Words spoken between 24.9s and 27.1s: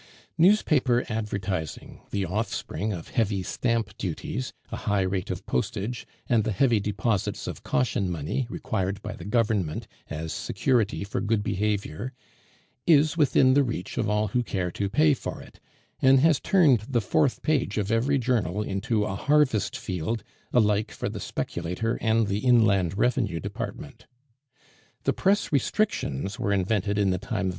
The press restrictions were invented